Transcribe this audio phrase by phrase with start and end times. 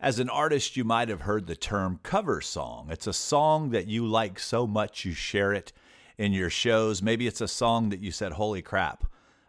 [0.00, 2.88] As an artist, you might have heard the term cover song.
[2.90, 5.72] It's a song that you like so much you share it
[6.18, 7.02] in your shows.
[7.02, 9.04] Maybe it's a song that you said, Holy crap,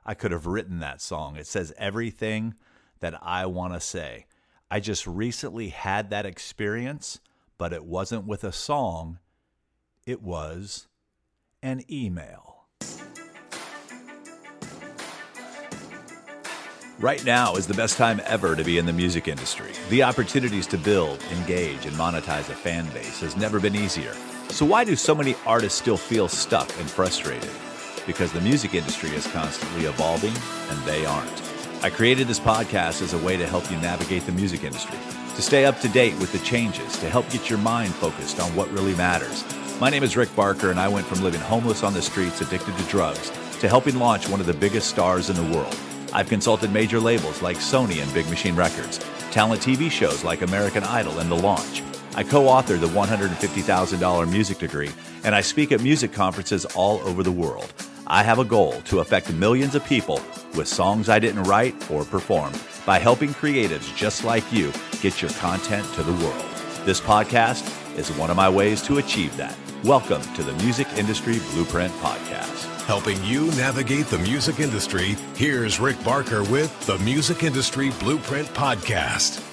[0.05, 1.35] I could have written that song.
[1.35, 2.55] It says everything
[2.99, 4.27] that I want to say.
[4.69, 7.19] I just recently had that experience,
[7.57, 9.19] but it wasn't with a song,
[10.05, 10.87] it was
[11.62, 12.54] an email.
[16.99, 19.73] Right now is the best time ever to be in the music industry.
[19.89, 24.13] The opportunities to build, engage, and monetize a fan base has never been easier.
[24.47, 27.49] So, why do so many artists still feel stuck and frustrated?
[28.07, 30.34] Because the music industry is constantly evolving
[30.70, 31.41] and they aren't.
[31.84, 34.98] I created this podcast as a way to help you navigate the music industry,
[35.35, 38.55] to stay up to date with the changes, to help get your mind focused on
[38.55, 39.43] what really matters.
[39.81, 42.77] My name is Rick Barker, and I went from living homeless on the streets, addicted
[42.77, 45.75] to drugs, to helping launch one of the biggest stars in the world.
[46.15, 48.99] I've consulted major labels like Sony and Big Machine Records,
[49.31, 51.83] talent TV shows like American Idol and The Launch.
[52.15, 54.91] I co authored the $150,000 music degree,
[55.25, 57.73] and I speak at music conferences all over the world.
[58.07, 60.21] I have a goal to affect millions of people
[60.55, 62.53] with songs I didn't write or perform
[62.85, 66.45] by helping creatives just like you get your content to the world.
[66.86, 69.58] This podcast is one of my ways to achieve that.
[69.84, 72.75] Welcome to the Music Industry Blueprint Podcast.
[72.86, 79.44] Helping you navigate the music industry, here's Rick Barker with the Music Industry Blueprint Podcast.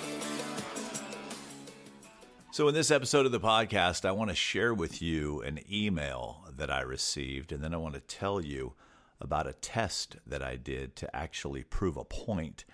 [2.50, 6.46] So, in this episode of the podcast, I want to share with you an email
[6.54, 8.74] that I received, and then I want to tell you
[9.18, 12.66] about a test that I did to actually prove a point,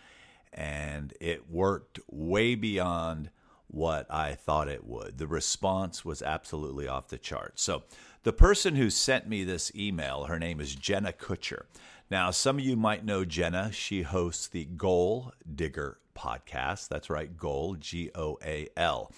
[0.52, 3.30] and it worked way beyond
[3.68, 5.18] what I thought it would.
[5.18, 7.60] The response was absolutely off the chart.
[7.60, 7.84] So,
[8.28, 11.62] the person who sent me this email, her name is Jenna Kutcher.
[12.10, 13.72] Now, some of you might know Jenna.
[13.72, 16.88] She hosts the Goal Digger podcast.
[16.88, 19.10] That's right, Goal, G O A L.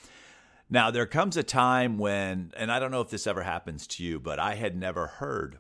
[0.71, 4.05] Now, there comes a time when, and I don't know if this ever happens to
[4.05, 5.59] you, but I had never heard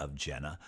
[0.00, 0.58] of Jenna.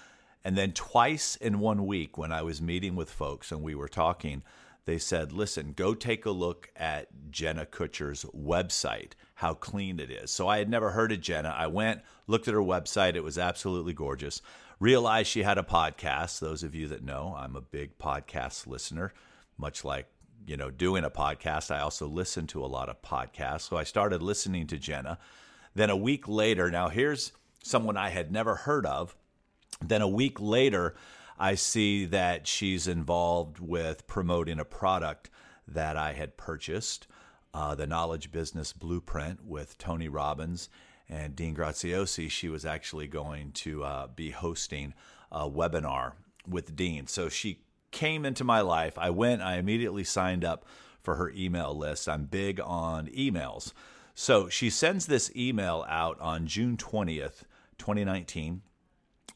[0.44, 3.88] And then twice in one week, when I was meeting with folks and we were
[3.88, 4.42] talking,
[4.86, 10.30] they said, listen, go take a look at Jenna Kutcher's website, how clean it is.
[10.30, 11.54] So I had never heard of Jenna.
[11.56, 13.16] I went, looked at her website.
[13.16, 14.41] It was absolutely gorgeous.
[14.78, 16.38] Realized she had a podcast.
[16.38, 19.12] Those of you that know, I'm a big podcast listener,
[19.58, 20.06] much like
[20.47, 23.82] you know doing a podcast i also listen to a lot of podcasts so i
[23.82, 25.18] started listening to jenna
[25.74, 27.32] then a week later now here's
[27.64, 29.16] someone i had never heard of
[29.84, 30.94] then a week later
[31.38, 35.30] I see that she's involved with promoting a product
[35.69, 37.06] that I had purchased,
[37.52, 40.69] uh, the Knowledge Business Blueprint with Tony Robbins
[41.08, 42.30] and Dean Graziosi.
[42.30, 44.94] She was actually going to uh, be hosting
[45.30, 46.12] a webinar
[46.48, 47.06] with Dean.
[47.06, 47.60] So she
[47.91, 48.97] came into my life.
[48.98, 50.64] I went, I immediately signed up
[51.03, 52.08] for her email list.
[52.08, 53.72] I'm big on emails.
[54.14, 57.42] So she sends this email out on June 20th,
[57.78, 58.62] 2019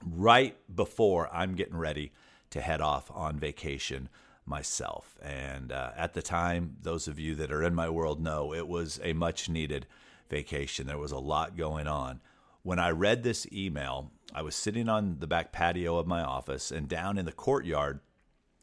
[0.05, 2.13] right before I'm getting ready
[2.51, 4.09] to head off on vacation
[4.45, 5.17] myself.
[5.23, 8.67] And uh, at the time, those of you that are in my world know it
[8.67, 9.87] was a much needed
[10.29, 10.87] vacation.
[10.87, 12.21] There was a lot going on.
[12.63, 16.71] When I read this email, I was sitting on the back patio of my office,
[16.71, 18.01] and down in the courtyard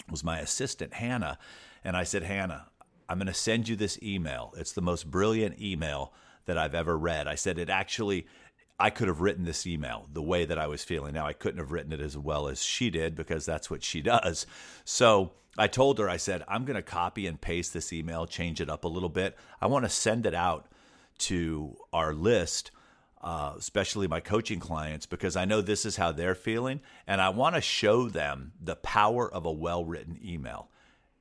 [0.09, 1.39] was my assistant, Hannah.
[1.83, 2.67] And I said, Hannah,
[3.09, 4.53] I'm going to send you this email.
[4.57, 6.13] It's the most brilliant email
[6.45, 7.27] that I've ever read.
[7.27, 8.27] I said, it actually
[8.79, 11.13] I could have written this email the way that I was feeling.
[11.13, 14.01] Now, I couldn't have written it as well as she did because that's what she
[14.03, 14.45] does.
[14.85, 18.61] So I told her, I said, I'm going to copy and paste this email, change
[18.61, 19.35] it up a little bit.
[19.59, 20.67] I want to send it out
[21.19, 22.69] to our list,
[23.23, 26.81] uh, especially my coaching clients, because I know this is how they're feeling.
[27.07, 30.69] And I want to show them the power of a well written email.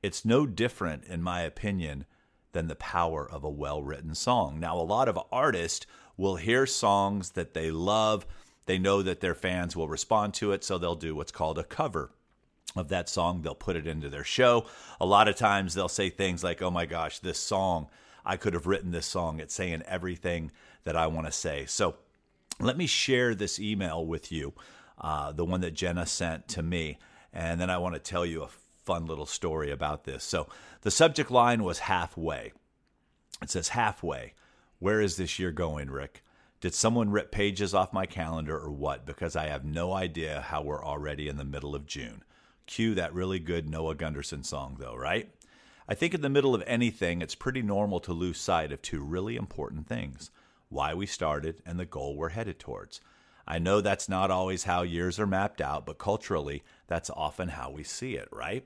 [0.03, 2.05] It's no different, in my opinion,
[2.51, 4.59] than the power of a well written song.
[4.59, 8.25] Now, a lot of artists will hear songs that they love.
[8.65, 11.63] They know that their fans will respond to it, so they'll do what's called a
[11.63, 12.11] cover
[12.75, 13.41] of that song.
[13.41, 14.65] They'll put it into their show.
[14.99, 17.87] A lot of times they'll say things like, oh my gosh, this song,
[18.25, 19.39] I could have written this song.
[19.39, 20.51] It's saying everything
[20.83, 21.65] that I want to say.
[21.65, 21.95] So
[22.59, 24.53] let me share this email with you,
[24.99, 26.97] uh, the one that Jenna sent to me.
[27.31, 28.49] And then I want to tell you a
[28.83, 30.23] fun little story about this.
[30.23, 30.47] So
[30.81, 32.53] the subject line was halfway.
[33.41, 34.33] It says, halfway.
[34.79, 36.23] Where is this year going, Rick?
[36.61, 39.05] Did someone rip pages off my calendar or what?
[39.05, 42.23] Because I have no idea how we're already in the middle of June.
[42.65, 45.29] Cue that really good Noah Gundersen song, though, right?
[45.87, 49.01] I think in the middle of anything, it's pretty normal to lose sight of two
[49.01, 50.31] really important things
[50.69, 52.99] why we started and the goal we're headed towards.
[53.47, 57.69] I know that's not always how years are mapped out, but culturally, that's often how
[57.71, 58.65] we see it, right?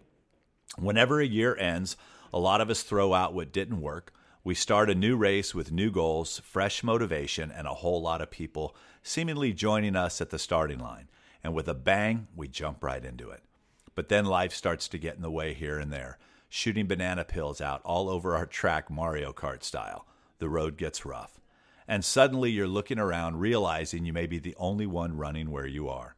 [0.78, 1.96] Whenever a year ends,
[2.34, 4.14] A lot of us throw out what didn't work.
[4.44, 8.32] We start a new race with new goals, fresh motivation, and a whole lot of
[8.32, 11.10] people seemingly joining us at the starting line.
[11.44, 13.44] And with a bang, we jump right into it.
[13.94, 16.18] But then life starts to get in the way here and there,
[16.50, 20.08] shooting banana pills out all over our track Mario Kart style.
[20.40, 21.40] The road gets rough.
[21.88, 25.88] And suddenly you're looking around, realizing you may be the only one running where you
[25.88, 26.16] are.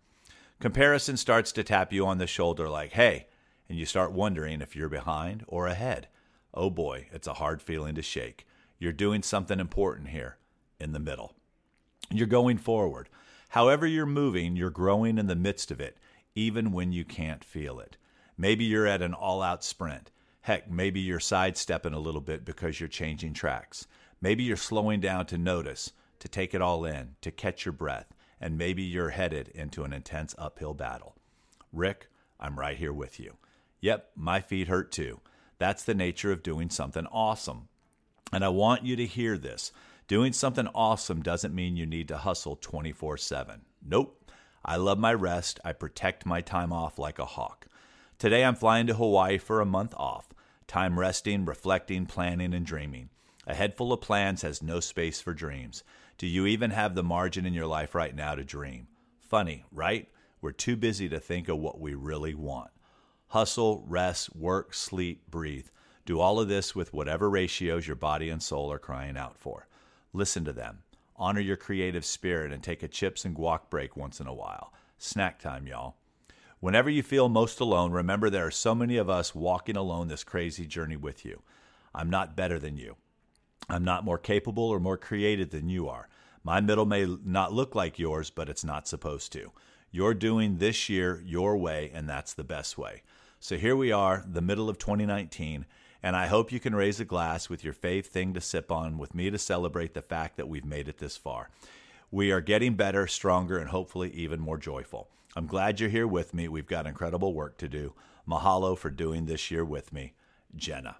[0.62, 3.28] Comparison starts to tap you on the shoulder, like, hey,
[3.68, 6.08] and you start wondering if you're behind or ahead.
[6.53, 8.45] Oh boy, it's a hard feeling to shake.
[8.77, 10.38] You're doing something important here
[10.79, 11.33] in the middle.
[12.11, 13.09] You're going forward.
[13.50, 15.97] However, you're moving, you're growing in the midst of it,
[16.35, 17.97] even when you can't feel it.
[18.38, 20.11] Maybe you're at an all out sprint.
[20.41, 23.88] Heck, maybe you're sidestepping a little bit because you're changing tracks.
[24.21, 28.13] Maybe you're slowing down to notice, to take it all in, to catch your breath,
[28.41, 31.15] and maybe you're headed into an intense uphill battle.
[31.71, 32.07] Rick,
[32.39, 33.38] I'm right here with you.
[33.81, 35.19] Yep, my feet hurt too.
[35.63, 37.69] That's the nature of doing something awesome.
[38.33, 39.71] And I want you to hear this.
[40.10, 43.62] Doing something awesome doesn't mean you need to hustle 24 7.
[43.81, 44.30] Nope.
[44.65, 45.62] I love my rest.
[45.63, 47.68] I protect my time off like a hawk.
[48.19, 50.33] Today I'm flying to Hawaii for a month off.
[50.68, 53.07] Time resting, reflecting, planning, and dreaming.
[53.48, 55.86] A head full of plans has no space for dreams.
[56.18, 58.89] Do you even have the margin in your life right now to dream?
[59.21, 60.10] Funny, right?
[60.42, 62.71] We're too busy to think of what we really want.
[63.33, 65.65] Hustle, rest, work, sleep, breathe.
[66.06, 69.68] Do all of this with whatever ratios your body and soul are crying out for.
[70.13, 70.83] Listen to them.
[71.15, 74.71] Honor your creative spirit and take a chips and guac break once in a while.
[75.00, 75.95] Snack time, y'all.
[76.59, 80.24] Whenever you feel most alone, remember there are so many of us walking alone this
[80.24, 81.41] crazy journey with you.
[81.95, 82.97] I'm not better than you.
[83.68, 86.07] I'm not more capable or more creative than you are.
[86.44, 89.51] My middle may not look like yours, but it's not supposed to.
[89.89, 93.01] You're doing this year your way, and that's the best way.
[93.44, 95.66] So here we are, the middle of 2019,
[96.01, 98.98] and I hope you can raise a glass with your faith thing to sip on
[98.98, 101.50] with me to celebrate the fact that we've made it this far.
[102.10, 105.10] We are getting better, stronger, and hopefully even more joyful.
[105.36, 106.48] I'm glad you're here with me.
[106.48, 107.92] We've got incredible work to do.
[108.25, 110.13] Mahalo for doing this year with me,
[110.56, 110.96] Jenna.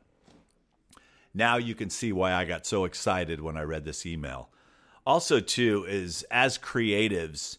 [1.34, 4.50] Now you can see why I got so excited when I read this email.
[5.06, 7.58] Also, too, is as creatives,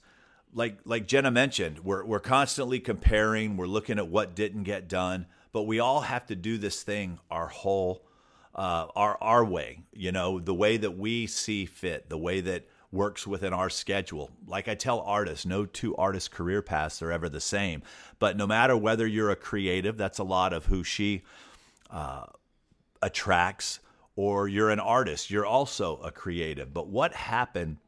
[0.55, 3.56] like like Jenna mentioned, we're we're constantly comparing.
[3.56, 7.19] We're looking at what didn't get done, but we all have to do this thing
[7.31, 8.06] our whole
[8.55, 9.81] uh, our our way.
[9.93, 14.31] You know, the way that we see fit, the way that works within our schedule.
[14.47, 17.83] Like I tell artists, no two artist career paths are ever the same.
[18.21, 21.25] But no matter whether you're a creative, that's a lot of who she
[21.91, 22.27] uh,
[23.03, 23.81] attracts,
[24.15, 26.73] or you're an artist, you're also a creative.
[26.73, 27.79] But what happened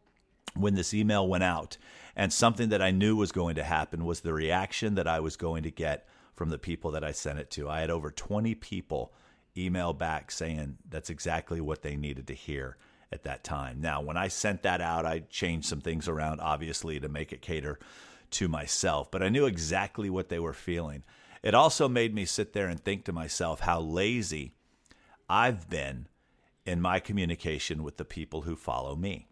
[0.56, 1.76] when this email went out?
[2.14, 5.36] And something that I knew was going to happen was the reaction that I was
[5.36, 7.68] going to get from the people that I sent it to.
[7.68, 9.12] I had over 20 people
[9.56, 12.76] email back saying that's exactly what they needed to hear
[13.12, 13.80] at that time.
[13.80, 17.42] Now, when I sent that out, I changed some things around, obviously, to make it
[17.42, 17.78] cater
[18.32, 21.04] to myself, but I knew exactly what they were feeling.
[21.42, 24.52] It also made me sit there and think to myself how lazy
[25.28, 26.08] I've been
[26.64, 29.28] in my communication with the people who follow me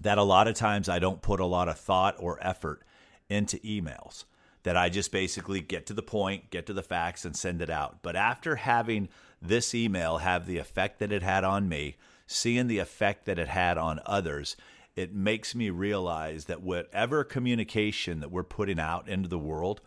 [0.00, 2.82] that a lot of times I don't put a lot of thought or effort
[3.28, 4.24] into emails,
[4.62, 7.70] that I just basically get to the point, get to the facts, and send it
[7.70, 8.02] out.
[8.02, 9.08] But after having
[9.40, 11.96] this email have the effect that it had on me,
[12.26, 14.56] seeing the effect that it had on others,
[14.96, 19.80] it makes me realize that whatever communication that we're putting out into the world,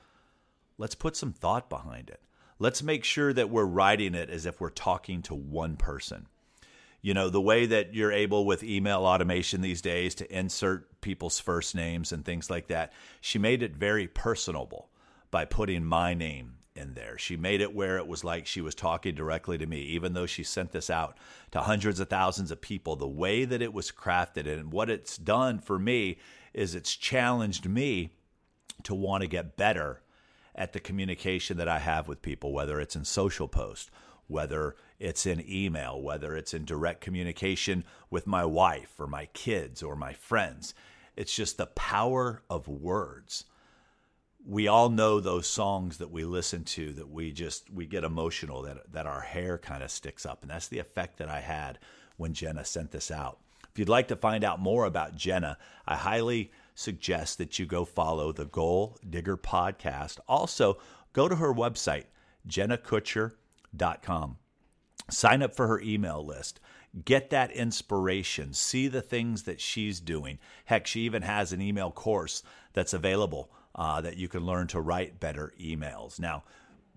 [0.78, 2.22] let's put some thought behind it.
[2.60, 6.28] Let's make sure that we're writing it as if we're talking to one person
[7.02, 11.40] you know the way that you're able with email automation these days to insert people's
[11.40, 12.92] first names and things like that
[13.22, 14.90] she made it very personable
[15.32, 17.18] by putting my name in there.
[17.18, 20.26] She made it where it was like she was talking directly to me even though
[20.26, 21.18] she sent this out
[21.52, 22.96] to hundreds of thousands of people.
[22.96, 26.18] The way that it was crafted and what it's done for me
[26.54, 28.12] is it's challenged me
[28.84, 30.02] to want to get better
[30.56, 33.92] at the communication that I have with people whether it's in social posts
[34.30, 39.84] whether it's in email, whether it's in direct communication with my wife or my kids
[39.84, 40.74] or my friends.
[41.18, 43.46] It's just the power of words.
[44.46, 48.62] We all know those songs that we listen to that we just we get emotional
[48.62, 51.80] that that our hair kind of sticks up and that's the effect that I had
[52.16, 53.40] when Jenna sent this out.
[53.72, 55.58] If you'd like to find out more about Jenna,
[55.88, 60.20] I highly suggest that you go follow the Goal Digger podcast.
[60.28, 60.78] Also,
[61.14, 62.06] go to her website,
[63.76, 64.38] jennakutcher.com.
[65.10, 66.60] Sign up for her email list.
[67.06, 68.54] Get that inspiration.
[68.54, 70.40] See the things that she's doing.
[70.66, 74.82] Heck, she even has an email course that's available uh, that you can learn to
[74.82, 76.20] write better emails.
[76.20, 76.44] Now,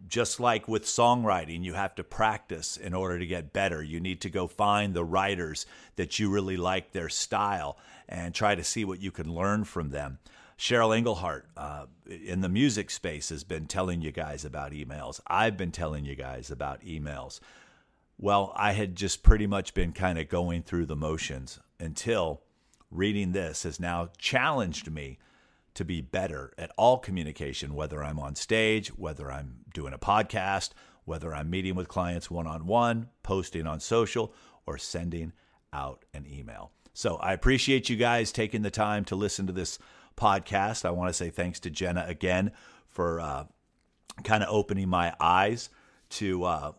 [0.08, 3.82] just like with songwriting, you have to practice in order to get better.
[3.82, 5.64] You need to go find the writers
[5.96, 9.90] that you really like their style and try to see what you can learn from
[9.90, 10.18] them.
[10.58, 15.20] Cheryl Engelhardt uh, in the music space has been telling you guys about emails.
[15.26, 17.40] I've been telling you guys about emails.
[18.18, 22.42] Well, I had just pretty much been kind of going through the motions until
[22.90, 25.18] reading this has now challenged me
[25.74, 30.70] to be better at all communication, whether I'm on stage, whether I'm doing a podcast,
[31.04, 34.34] whether I'm meeting with clients one on one, posting on social,
[34.66, 35.32] or sending
[35.72, 36.70] out an email.
[36.94, 39.78] So I appreciate you guys taking the time to listen to this
[40.16, 40.84] podcast.
[40.84, 42.52] I want to say thanks to Jenna again
[42.86, 43.44] for uh,
[44.24, 45.70] kind of opening my eyes
[46.10, 46.72] to uh,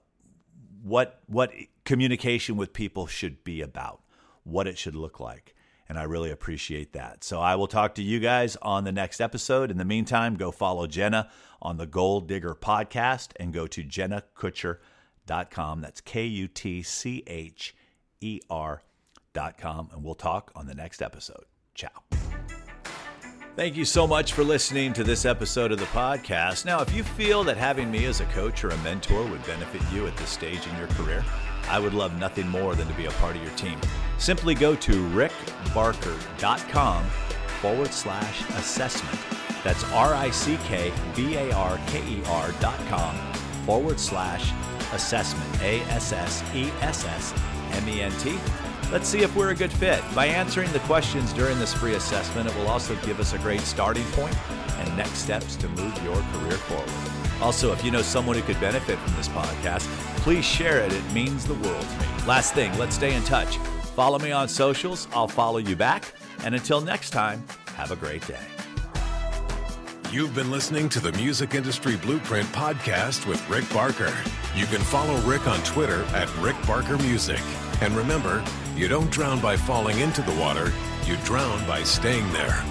[0.84, 1.52] what what
[1.86, 4.02] communication with people should be about,
[4.44, 5.56] what it should look like.
[5.90, 7.24] And I really appreciate that.
[7.24, 9.70] So I will talk to you guys on the next episode.
[9.70, 11.30] In the meantime, go follow Jenna
[11.62, 15.82] on the Goal Digger podcast and go to jennakutcher.com.
[15.82, 17.75] That's K U T C H
[18.22, 19.90] E R.com.
[19.92, 21.46] And we'll talk on the next episode.
[21.75, 22.23] Ciao.
[23.56, 26.66] Thank you so much for listening to this episode of the podcast.
[26.66, 29.84] Now, if you feel that having me as a coach or a mentor would benefit
[29.92, 31.24] you at this stage in your career,
[31.70, 33.80] I would love nothing more than to be a part of your team.
[34.18, 37.06] Simply go to rickbarker.com
[37.62, 39.20] forward slash assessment.
[39.64, 43.16] That's R I C K B A R K E R dot com
[43.68, 44.52] forward slash
[44.94, 45.62] assessment.
[45.62, 47.36] A S S E S S
[47.74, 48.36] M E N T.
[48.94, 50.04] Let's see if we're a good fit.
[50.14, 53.62] By answering the questions during this free assessment, it will also give us a great
[53.62, 54.38] starting point
[54.78, 57.42] and next steps to move your career forward.
[57.42, 60.94] Also, if you know someone who could benefit from this podcast, please share it.
[60.94, 62.06] It means the world to me.
[62.28, 63.58] Last thing, let's stay in touch.
[63.96, 66.14] Follow me on socials, I'll follow you back.
[66.46, 67.44] And until next time,
[67.76, 68.46] have a great day.
[70.12, 74.14] You've been listening to the Music Industry Blueprint podcast with Rick Barker.
[74.56, 77.42] You can follow Rick on Twitter at Rick Barker Music.
[77.82, 78.44] And remember,
[78.75, 80.72] you don't drown by falling into the water,
[81.06, 82.63] you drown by staying there.